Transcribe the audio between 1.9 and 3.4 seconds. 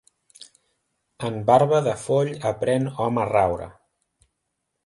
foll aprèn hom a